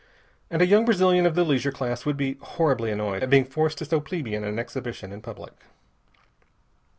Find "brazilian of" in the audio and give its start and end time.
0.85-1.35